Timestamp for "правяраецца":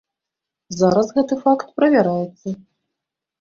1.81-2.47